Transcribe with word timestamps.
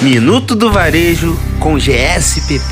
Minuto 0.00 0.54
do 0.54 0.70
Varejo 0.70 1.34
com 1.58 1.78
GSPP. 1.78 2.62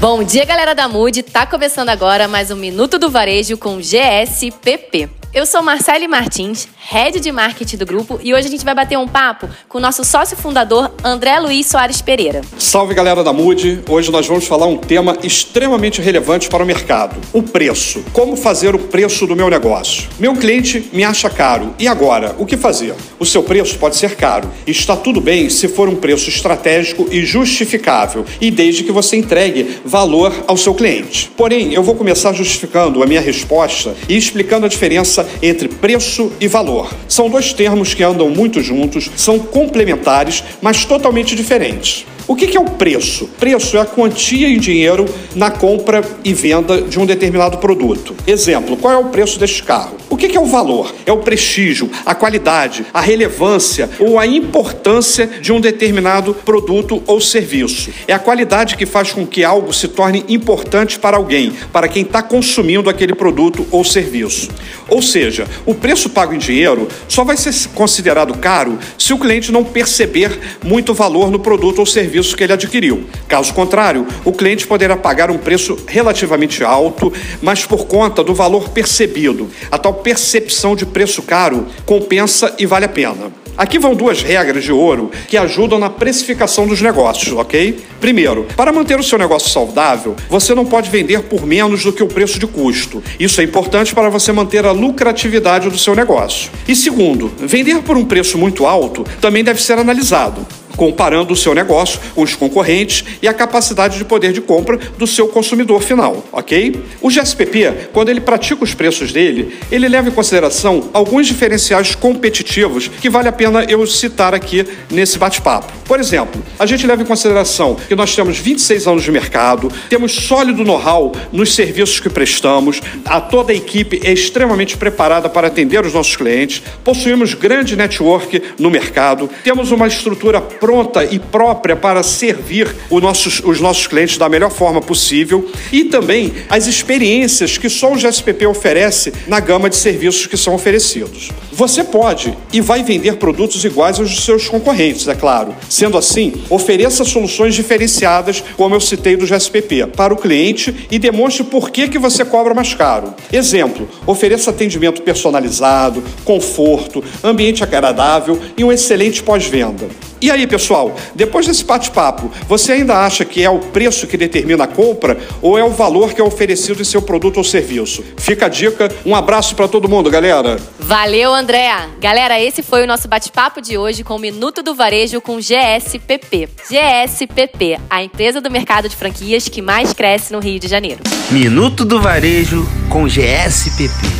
Bom 0.00 0.24
dia, 0.24 0.46
galera 0.46 0.74
da 0.74 0.88
Mood. 0.88 1.22
Tá 1.22 1.44
começando 1.44 1.90
agora 1.90 2.26
mais 2.26 2.50
um 2.50 2.56
Minuto 2.56 2.98
do 2.98 3.10
Varejo 3.10 3.58
com 3.58 3.78
GSPP. 3.78 5.19
Eu 5.32 5.46
sou 5.46 5.62
Marcele 5.62 6.08
Martins, 6.08 6.66
head 6.76 7.20
de 7.20 7.30
marketing 7.30 7.76
do 7.76 7.86
grupo, 7.86 8.18
e 8.20 8.34
hoje 8.34 8.48
a 8.48 8.50
gente 8.50 8.64
vai 8.64 8.74
bater 8.74 8.98
um 8.98 9.06
papo 9.06 9.48
com 9.68 9.78
o 9.78 9.80
nosso 9.80 10.04
sócio 10.04 10.36
fundador, 10.36 10.90
André 11.04 11.38
Luiz 11.38 11.68
Soares 11.68 12.02
Pereira. 12.02 12.40
Salve 12.58 12.94
galera 12.94 13.22
da 13.22 13.32
Mood! 13.32 13.80
Hoje 13.88 14.10
nós 14.10 14.26
vamos 14.26 14.48
falar 14.48 14.66
um 14.66 14.76
tema 14.76 15.16
extremamente 15.22 16.02
relevante 16.02 16.48
para 16.48 16.64
o 16.64 16.66
mercado: 16.66 17.14
o 17.32 17.44
preço. 17.44 18.02
Como 18.12 18.34
fazer 18.34 18.74
o 18.74 18.78
preço 18.80 19.24
do 19.24 19.36
meu 19.36 19.48
negócio? 19.48 20.08
Meu 20.18 20.34
cliente 20.34 20.90
me 20.92 21.04
acha 21.04 21.30
caro, 21.30 21.76
e 21.78 21.86
agora? 21.86 22.34
O 22.36 22.44
que 22.44 22.56
fazer? 22.56 22.96
O 23.16 23.24
seu 23.24 23.44
preço 23.44 23.78
pode 23.78 23.94
ser 23.94 24.16
caro, 24.16 24.50
está 24.66 24.96
tudo 24.96 25.20
bem 25.20 25.48
se 25.48 25.68
for 25.68 25.88
um 25.88 25.94
preço 25.94 26.28
estratégico 26.28 27.06
e 27.08 27.24
justificável, 27.24 28.24
e 28.40 28.50
desde 28.50 28.82
que 28.82 28.90
você 28.90 29.14
entregue 29.14 29.80
valor 29.84 30.34
ao 30.48 30.56
seu 30.56 30.74
cliente. 30.74 31.30
Porém, 31.36 31.72
eu 31.72 31.84
vou 31.84 31.94
começar 31.94 32.32
justificando 32.32 33.00
a 33.00 33.06
minha 33.06 33.20
resposta 33.20 33.94
e 34.08 34.16
explicando 34.16 34.66
a 34.66 34.68
diferença 34.68 35.19
diferença 35.20 35.26
entre 35.42 35.68
preço 35.68 36.32
e 36.40 36.48
valor. 36.48 36.92
São 37.08 37.28
dois 37.28 37.52
termos 37.52 37.94
que 37.94 38.02
andam 38.02 38.30
muito 38.30 38.62
juntos, 38.62 39.10
são 39.16 39.38
complementares, 39.38 40.42
mas 40.60 40.84
totalmente 40.84 41.34
diferentes. 41.34 42.06
O 42.30 42.36
que 42.36 42.56
é 42.56 42.60
o 42.60 42.64
preço? 42.64 43.28
Preço 43.40 43.76
é 43.76 43.80
a 43.80 43.84
quantia 43.84 44.48
em 44.48 44.56
dinheiro 44.56 45.04
na 45.34 45.50
compra 45.50 46.00
e 46.24 46.32
venda 46.32 46.80
de 46.80 46.96
um 46.96 47.04
determinado 47.04 47.58
produto. 47.58 48.14
Exemplo, 48.24 48.76
qual 48.76 48.94
é 48.94 48.96
o 48.96 49.06
preço 49.06 49.36
deste 49.36 49.64
carro? 49.64 49.96
O 50.08 50.16
que 50.16 50.36
é 50.36 50.40
o 50.40 50.44
valor? 50.44 50.94
É 51.04 51.10
o 51.10 51.18
prestígio, 51.18 51.90
a 52.06 52.14
qualidade, 52.14 52.86
a 52.94 53.00
relevância 53.00 53.90
ou 53.98 54.16
a 54.16 54.28
importância 54.28 55.26
de 55.26 55.52
um 55.52 55.60
determinado 55.60 56.32
produto 56.32 57.02
ou 57.04 57.20
serviço. 57.20 57.90
É 58.06 58.12
a 58.12 58.18
qualidade 58.18 58.76
que 58.76 58.86
faz 58.86 59.10
com 59.10 59.26
que 59.26 59.42
algo 59.42 59.72
se 59.72 59.88
torne 59.88 60.24
importante 60.28 61.00
para 61.00 61.16
alguém, 61.16 61.52
para 61.72 61.88
quem 61.88 62.02
está 62.02 62.22
consumindo 62.22 62.88
aquele 62.88 63.14
produto 63.14 63.66
ou 63.72 63.84
serviço. 63.84 64.50
Ou 64.90 65.00
seja, 65.00 65.46
o 65.64 65.74
preço 65.74 66.10
pago 66.10 66.34
em 66.34 66.38
dinheiro 66.38 66.88
só 67.08 67.24
vai 67.24 67.36
ser 67.36 67.54
considerado 67.74 68.36
caro 68.38 68.78
se 68.98 69.12
o 69.12 69.18
cliente 69.18 69.52
não 69.52 69.64
perceber 69.64 70.38
muito 70.62 70.92
valor 70.92 71.30
no 71.30 71.38
produto 71.38 71.78
ou 71.78 71.86
serviço 71.86 72.36
que 72.36 72.44
ele 72.44 72.52
adquiriu. 72.52 73.06
Caso 73.28 73.54
contrário, 73.54 74.06
o 74.24 74.32
cliente 74.32 74.66
poderá 74.66 74.96
pagar 74.96 75.30
um 75.30 75.38
preço 75.38 75.78
relativamente 75.86 76.64
alto, 76.64 77.12
mas 77.40 77.64
por 77.64 77.86
conta 77.86 78.24
do 78.24 78.34
valor 78.34 78.70
percebido. 78.70 79.48
A 79.70 79.78
tal 79.78 79.94
percepção 79.94 80.74
de 80.74 80.84
preço 80.84 81.22
caro 81.22 81.66
compensa 81.86 82.54
e 82.58 82.66
vale 82.66 82.84
a 82.84 82.88
pena. 82.88 83.39
Aqui 83.56 83.78
vão 83.78 83.94
duas 83.94 84.22
regras 84.22 84.64
de 84.64 84.72
ouro 84.72 85.10
que 85.28 85.36
ajudam 85.36 85.78
na 85.78 85.90
precificação 85.90 86.66
dos 86.66 86.80
negócios, 86.80 87.32
ok? 87.32 87.78
Primeiro, 88.00 88.46
para 88.56 88.72
manter 88.72 88.98
o 88.98 89.02
seu 89.02 89.18
negócio 89.18 89.50
saudável, 89.50 90.16
você 90.28 90.54
não 90.54 90.64
pode 90.64 90.90
vender 90.90 91.22
por 91.22 91.46
menos 91.46 91.84
do 91.84 91.92
que 91.92 92.02
o 92.02 92.08
preço 92.08 92.38
de 92.38 92.46
custo. 92.46 93.02
Isso 93.18 93.40
é 93.40 93.44
importante 93.44 93.94
para 93.94 94.08
você 94.08 94.32
manter 94.32 94.64
a 94.64 94.72
lucratividade 94.72 95.68
do 95.68 95.78
seu 95.78 95.94
negócio. 95.94 96.50
E 96.66 96.74
segundo, 96.74 97.32
vender 97.38 97.82
por 97.82 97.96
um 97.96 98.04
preço 98.04 98.38
muito 98.38 98.66
alto 98.66 99.04
também 99.20 99.44
deve 99.44 99.60
ser 99.62 99.78
analisado 99.78 100.46
comparando 100.80 101.34
o 101.34 101.36
seu 101.36 101.54
negócio 101.54 102.00
com 102.14 102.22
os 102.22 102.34
concorrentes 102.34 103.04
e 103.20 103.28
a 103.28 103.34
capacidade 103.34 103.98
de 103.98 104.04
poder 104.06 104.32
de 104.32 104.40
compra 104.40 104.78
do 104.96 105.06
seu 105.06 105.28
consumidor 105.28 105.82
final, 105.82 106.24
ok? 106.32 106.82
O 107.02 107.10
GSPP, 107.10 107.90
quando 107.92 108.08
ele 108.08 108.22
pratica 108.22 108.64
os 108.64 108.72
preços 108.72 109.12
dele, 109.12 109.58
ele 109.70 109.86
leva 109.86 110.08
em 110.08 110.10
consideração 110.10 110.88
alguns 110.94 111.26
diferenciais 111.26 111.94
competitivos 111.94 112.88
que 112.88 113.10
vale 113.10 113.28
a 113.28 113.32
pena 113.32 113.62
eu 113.64 113.86
citar 113.86 114.34
aqui 114.34 114.66
nesse 114.90 115.18
bate-papo. 115.18 115.70
Por 115.84 116.00
exemplo, 116.00 116.42
a 116.58 116.64
gente 116.64 116.86
leva 116.86 117.02
em 117.02 117.04
consideração 117.04 117.74
que 117.74 117.94
nós 117.94 118.16
temos 118.16 118.38
26 118.38 118.86
anos 118.86 119.02
de 119.02 119.12
mercado, 119.12 119.70
temos 119.90 120.12
sólido 120.12 120.64
know-how 120.64 121.12
nos 121.30 121.54
serviços 121.54 122.00
que 122.00 122.08
prestamos, 122.08 122.80
a 123.04 123.20
toda 123.20 123.52
a 123.52 123.54
equipe 123.54 124.00
é 124.02 124.12
extremamente 124.12 124.78
preparada 124.78 125.28
para 125.28 125.48
atender 125.48 125.84
os 125.84 125.92
nossos 125.92 126.16
clientes, 126.16 126.62
possuímos 126.82 127.34
grande 127.34 127.76
network 127.76 128.40
no 128.58 128.70
mercado, 128.70 129.28
temos 129.44 129.72
uma 129.72 129.86
estrutura 129.86 130.40
pronta 130.70 131.04
e 131.04 131.18
própria 131.18 131.74
para 131.74 132.00
servir 132.00 132.72
os 132.88 133.02
nossos, 133.02 133.42
os 133.44 133.60
nossos 133.60 133.88
clientes 133.88 134.16
da 134.16 134.28
melhor 134.28 134.52
forma 134.52 134.80
possível 134.80 135.50
e 135.72 135.86
também 135.86 136.32
as 136.48 136.68
experiências 136.68 137.58
que 137.58 137.68
só 137.68 137.92
o 137.92 137.96
GSPP 137.96 138.46
oferece 138.46 139.12
na 139.26 139.40
gama 139.40 139.68
de 139.68 139.74
serviços 139.74 140.26
que 140.26 140.36
são 140.36 140.54
oferecidos. 140.54 141.30
Você 141.60 141.84
pode 141.84 142.34
e 142.54 142.58
vai 142.62 142.82
vender 142.82 143.16
produtos 143.16 143.62
iguais 143.66 144.00
aos 144.00 144.08
dos 144.08 144.24
seus 144.24 144.48
concorrentes, 144.48 145.06
é 145.08 145.14
claro. 145.14 145.54
Sendo 145.68 145.98
assim, 145.98 146.32
ofereça 146.48 147.04
soluções 147.04 147.54
diferenciadas, 147.54 148.42
como 148.56 148.74
eu 148.74 148.80
citei 148.80 149.14
do 149.14 149.26
GSPP, 149.26 149.88
para 149.88 150.14
o 150.14 150.16
cliente 150.16 150.88
e 150.90 150.98
demonstre 150.98 151.44
por 151.44 151.68
que, 151.68 151.86
que 151.86 151.98
você 151.98 152.24
cobra 152.24 152.54
mais 152.54 152.72
caro. 152.72 153.12
Exemplo, 153.30 153.86
ofereça 154.06 154.48
atendimento 154.48 155.02
personalizado, 155.02 156.02
conforto, 156.24 157.04
ambiente 157.22 157.62
agradável 157.62 158.40
e 158.56 158.64
um 158.64 158.72
excelente 158.72 159.22
pós-venda. 159.22 159.86
E 160.22 160.30
aí, 160.30 160.46
pessoal, 160.46 160.94
depois 161.14 161.46
desse 161.46 161.64
bate-papo, 161.64 162.30
você 162.46 162.72
ainda 162.72 162.94
acha 162.94 163.24
que 163.24 163.42
é 163.42 163.48
o 163.48 163.58
preço 163.58 164.06
que 164.06 164.18
determina 164.18 164.64
a 164.64 164.66
compra 164.66 165.18
ou 165.40 165.58
é 165.58 165.64
o 165.64 165.70
valor 165.70 166.12
que 166.12 166.20
é 166.20 166.24
oferecido 166.24 166.82
em 166.82 166.84
seu 166.84 167.00
produto 167.00 167.38
ou 167.38 167.44
serviço? 167.44 168.04
Fica 168.18 168.46
a 168.46 168.48
dica. 168.48 168.90
Um 169.04 169.14
abraço 169.14 169.54
para 169.54 169.66
todo 169.66 169.88
mundo, 169.88 170.10
galera. 170.10 170.58
Valeu, 170.90 171.32
Andréa. 171.32 171.88
Galera, 172.00 172.40
esse 172.40 172.64
foi 172.64 172.82
o 172.82 172.86
nosso 172.86 173.06
bate-papo 173.06 173.62
de 173.62 173.78
hoje 173.78 174.02
com 174.02 174.16
o 174.16 174.18
Minuto 174.18 174.60
do 174.60 174.74
Varejo 174.74 175.20
com 175.20 175.38
GSPP. 175.38 176.48
GSPP, 176.68 177.78
a 177.88 178.02
empresa 178.02 178.40
do 178.40 178.50
mercado 178.50 178.88
de 178.88 178.96
franquias 178.96 179.48
que 179.48 179.62
mais 179.62 179.92
cresce 179.92 180.32
no 180.32 180.40
Rio 180.40 180.58
de 180.58 180.66
Janeiro. 180.66 181.00
Minuto 181.30 181.84
do 181.84 182.00
Varejo 182.00 182.66
com 182.88 183.06
GSPP. 183.06 184.19